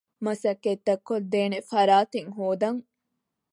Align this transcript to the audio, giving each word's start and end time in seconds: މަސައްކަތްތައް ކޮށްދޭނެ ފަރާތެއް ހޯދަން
މަސައްކަތްތައް 0.25 1.03
ކޮށްދޭނެ 1.07 1.57
ފަރާތެއް 1.71 2.29
ހޯދަން 2.37 2.79